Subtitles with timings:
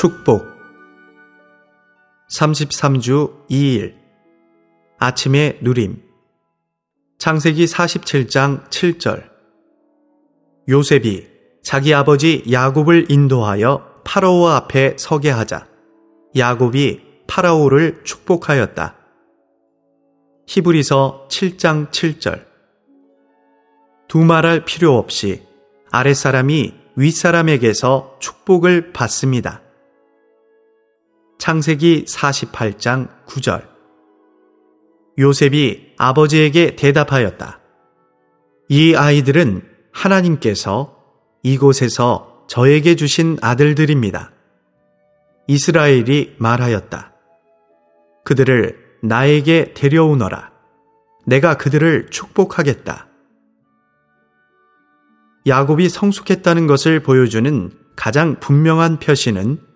[0.00, 0.46] 축복.
[2.30, 3.96] 33주 2일.
[4.98, 6.02] 아침의 누림.
[7.18, 9.28] 창세기 47장 7절.
[10.70, 11.28] 요셉이
[11.62, 15.68] 자기 아버지 야곱을 인도하여 파라오 앞에 서게 하자
[16.34, 18.96] 야곱이 파라오를 축복하였다.
[20.46, 22.46] 히브리서 7장 7절.
[24.08, 25.42] 두말할 필요 없이
[25.90, 29.60] 아랫사람이 윗사람에게서 축복을 받습니다.
[31.40, 33.66] 창세기 48장 9절
[35.18, 37.60] 요셉이 아버지에게 대답하였다.
[38.68, 40.98] 이 아이들은 하나님께서
[41.42, 44.32] 이곳에서 저에게 주신 아들들입니다.
[45.46, 47.14] 이스라엘이 말하였다.
[48.24, 50.50] 그들을 나에게 데려오너라.
[51.24, 53.08] 내가 그들을 축복하겠다.
[55.46, 59.69] 야곱이 성숙했다는 것을 보여주는 가장 분명한 표시는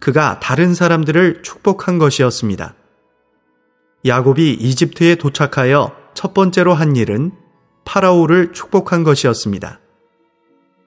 [0.00, 2.74] 그가 다른 사람들을 축복한 것이었습니다.
[4.06, 7.32] 야곱이 이집트에 도착하여 첫 번째로 한 일은
[7.84, 9.78] 파라오를 축복한 것이었습니다.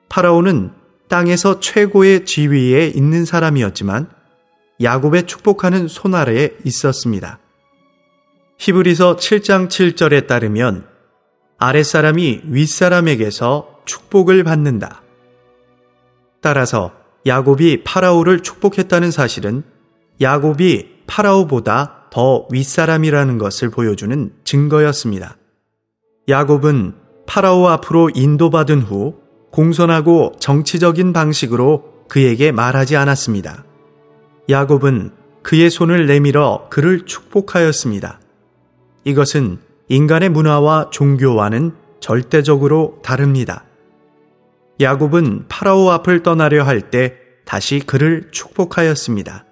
[0.09, 0.71] 파라오는
[1.09, 4.09] 땅에서 최고의 지위에 있는 사람이었지만
[4.81, 7.39] 야곱의 축복하는 손 아래에 있었습니다.
[8.57, 10.87] 히브리서 7장 7절에 따르면
[11.57, 15.01] 아랫사람이 윗사람에게서 축복을 받는다.
[16.41, 19.63] 따라서 야곱이 파라오를 축복했다는 사실은
[20.21, 25.37] 야곱이 파라오보다 더 윗사람이라는 것을 보여주는 증거였습니다.
[26.29, 29.15] 야곱은 파라오 앞으로 인도받은 후
[29.51, 33.63] 공손하고 정치적인 방식으로 그에게 말하지 않았습니다.
[34.49, 38.19] 야곱은 그의 손을 내밀어 그를 축복하였습니다.
[39.03, 43.65] 이것은 인간의 문화와 종교와는 절대적으로 다릅니다.
[44.81, 49.45] 야곱은 파라오 앞을 떠나려 할 때 다시 그를 축복하였습니다.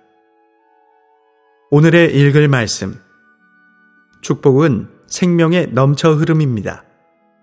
[1.69, 2.99] 오늘의 읽을 말씀.
[4.21, 6.83] 축복은 생명의 넘쳐 흐름입니다.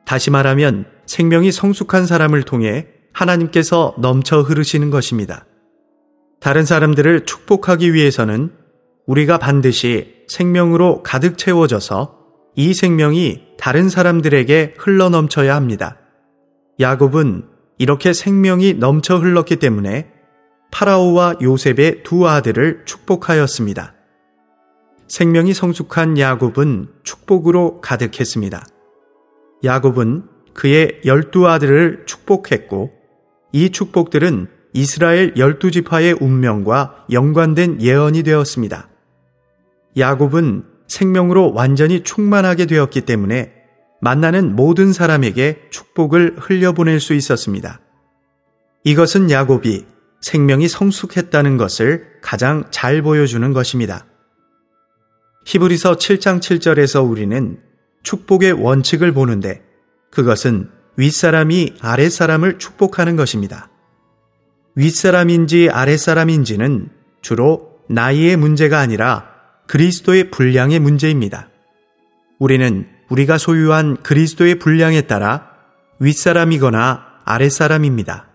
[0.06, 5.44] 다시 말하면 생명이 성숙한 사람을 통해 하나님께서 넘쳐 흐르시는 것입니다.
[6.40, 8.52] 다른 사람들을 축복하기 위해서는
[9.06, 12.16] 우리가 반드시 생명으로 가득 채워져서
[12.54, 15.98] 이 생명이 다른 사람들에게 흘러 넘쳐야 합니다.
[16.80, 20.10] 야곱은 이렇게 생명이 넘쳐 흘렀기 때문에
[20.70, 23.94] 파라오와 요셉의 두 아들을 축복하였습니다.
[25.06, 28.66] 생명이 성숙한 야곱은 축복으로 가득했습니다.
[29.64, 32.92] 야곱은 그의 열두 아들을 축복했고
[33.52, 38.88] 이 축복들은 이스라엘 열두 지파의 운명과 연관된 예언이 되었습니다.
[39.96, 43.57] 야곱은 생명으로 완전히 충만하게 되었기 때문에
[44.00, 47.80] 만나는 모든 사람에게 축복을 흘려보낼 수 있었습니다.
[48.84, 49.86] 이것은 야곱이
[50.20, 54.06] 생명이 성숙했다는 것을 가장 잘 보여주는 것입니다.
[55.46, 57.58] 히브리서 7장 7절에서 우리는
[58.02, 59.62] 축복의 원칙을 보는데
[60.10, 63.70] 그것은 윗사람이 아랫사람을 축복하는 것입니다.
[64.74, 66.90] 윗사람인지 아랫사람인지는
[67.22, 69.28] 주로 나이의 문제가 아니라
[69.66, 71.50] 그리스도의 분량의 문제입니다.
[72.38, 75.50] 우리는 우리가 소유한 그리스도의 분량에 따라
[75.98, 78.26] 윗사람이거나 아랫사람입니다.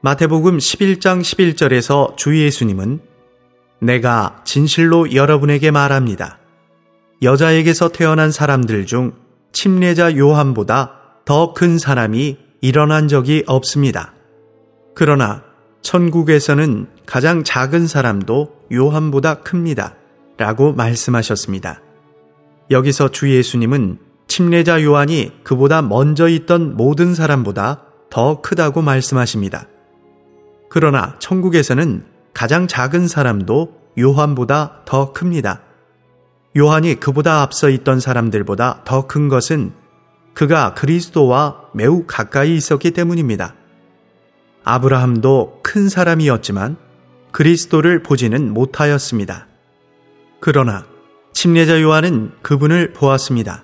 [0.00, 3.00] 마태복음 11장 11절에서 주 예수님은
[3.80, 6.38] 내가 진실로 여러분에게 말합니다.
[7.22, 9.12] 여자에게서 태어난 사람들 중
[9.52, 10.92] 침례자 요한보다
[11.24, 14.14] 더 큰 사람이 일어난 적이 없습니다.
[14.94, 15.42] 그러나
[15.82, 19.94] 천국에서는 가장 작은 사람도 요한보다 큽니다.
[20.36, 21.80] 라고 말씀하셨습니다.
[22.70, 29.66] 여기서 주 예수님은 침례자 요한이 그보다 먼저 있던 모든 사람보다 더 크다고 말씀하십니다.
[30.68, 32.04] 그러나 천국에서는
[32.34, 35.62] 가장 작은 사람도 요한보다 더 큽니다.
[36.56, 39.72] 요한이 그보다 앞서 있던 사람들보다 더 큰 것은
[40.34, 43.54] 그가 그리스도와 매우 가까이 있었기 때문입니다.
[44.64, 46.76] 아브라함도 큰 사람이었지만
[47.32, 49.46] 그리스도를 보지는 못하였습니다.
[50.40, 50.84] 그러나
[51.36, 53.62] 침례자 요한은 그분을 보았습니다.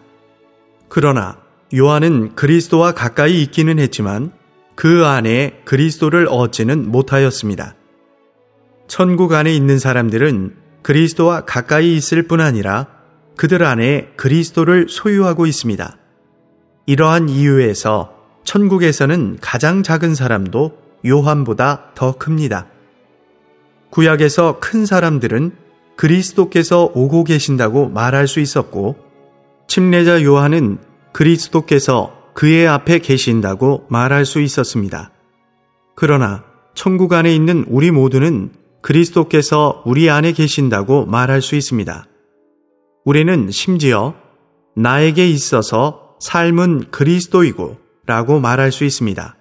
[0.91, 1.39] 그러나
[1.75, 4.31] 요한은 그리스도와 가까이 있기는 했지만
[4.75, 7.75] 그 안에 그리스도를 얻지는 못하였습니다.
[8.89, 12.89] 천국 안에 있는 사람들은 그리스도와 가까이 있을 뿐 아니라
[13.39, 15.97] 그들 안에 그리스도를 소유하고 있습니다.
[16.85, 18.15] 이러한 이유에서
[18.45, 20.77] 천국에서는 가장 작은 사람도
[21.07, 22.67] 요한보다 더 큽니다.
[23.89, 25.62] 구약에서 큰 사람들은
[25.97, 28.97] 그리스도께서 오고 계신다고 말할 수 있었고,
[29.69, 30.79] 침례자 요한은
[31.13, 35.11] 그리스도께서 그의 앞에 계신다고 말할 수 있었습니다.
[35.95, 36.45] 그러나
[36.75, 42.07] 천국 안에 있는 우리 모두는 그리스도께서 우리 안에 계신다고 말할 수 있습니다.
[43.05, 44.15] 우리는 심지어
[44.75, 49.37] 나에게 있어서 삶은 그리스도이고 라고 말할 수 있습니다.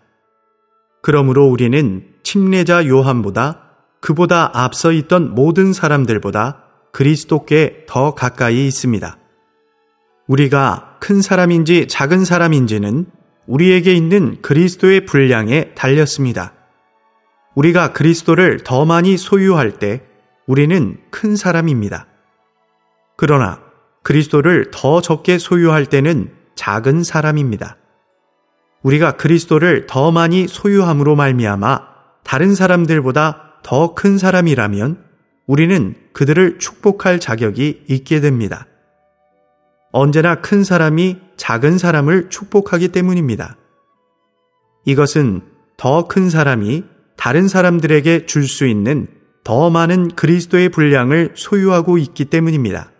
[1.01, 3.70] 그러므로 우리는 침례자 요한보다
[4.01, 9.17] 그보다 앞서 있던 모든 사람들보다 그리스도께 더 가까이 있습니다.
[10.27, 13.05] 우리가 큰 사람인지 작은 사람인지는
[13.47, 16.53] 우리에게 있는 그리스도의 분량에 달렸습니다.
[17.55, 20.03] 우리가 그리스도를 더 많이 소유할 때
[20.47, 22.07] 우리는 큰 사람입니다.
[23.17, 23.61] 그러나
[24.03, 27.77] 그리스도를 더 적게 소유할 때는 작은 사람입니다.
[28.83, 31.81] 우리가 그리스도를 더 많이 소유함으로 말미암아
[32.23, 35.03] 다른 사람들보다 더 큰 사람이라면
[35.47, 38.67] 우리는 그들을 축복할 자격이 있게 됩니다.
[39.91, 43.57] 언제나 큰 사람이 작은 사람을 축복하기 때문입니다.
[44.85, 45.41] 이것은
[45.77, 46.83] 더 큰 사람이
[47.17, 49.07] 다른 사람들에게 줄 수 있는
[49.43, 52.91] 더 많은 그리스도의 분량을 소유하고 있기 때문입니다.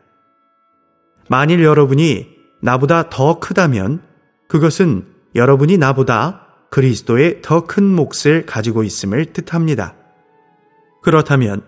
[1.29, 2.27] 만일 여러분이
[2.61, 4.01] 나보다 더 크다면
[4.47, 5.05] 그것은
[5.35, 9.95] 여러분이 나보다 그리스도의 더 큰 몫을 가지고 있음을 뜻합니다.
[11.01, 11.61] 그렇다면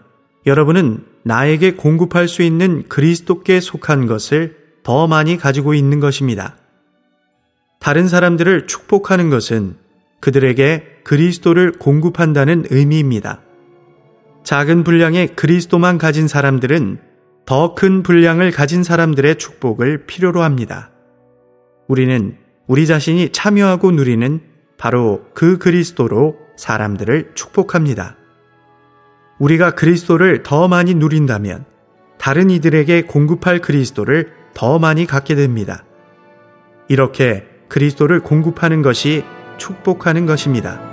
[0.45, 6.57] 여러분은 나에게 공급할 수 있는 그리스도께 속한 것을 더 많이 가지고 있는 것입니다.
[7.79, 9.75] 다른 사람들을 축복하는 것은
[10.19, 13.41] 그들에게 그리스도를 공급한다는 의미입니다.
[14.43, 16.99] 작은 분량의 그리스도만 가진 사람들은
[17.45, 20.91] 더 큰 분량을 가진 사람들의 축복을 필요로 합니다.
[21.87, 22.37] 우리는
[22.67, 24.41] 우리 자신이 참여하고 누리는
[24.77, 28.15] 바로 그 그리스도로 사람들을 축복합니다.
[29.39, 31.65] 우리가 그리스도를 더 많이 누린다면
[32.17, 35.83] 다른 이들에게 공급할 그리스도를 더 많이 갖게 됩니다.
[36.87, 39.23] 이렇게 그리스도를 공급하는 것이
[39.57, 40.92] 축복하는 것입니다.